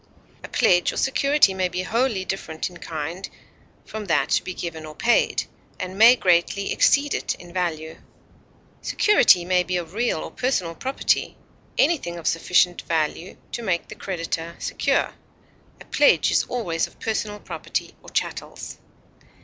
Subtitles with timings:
[0.43, 3.29] A pledge or security may be wholly different in kind
[3.85, 5.43] from that to be given or paid,
[5.79, 8.01] and may greatly exceed it in value.
[8.81, 11.37] Security may be of real or personal property
[11.77, 15.13] anything of sufficient value to make the creditor secure;
[15.79, 18.79] a pledge is always of personal property or chattels.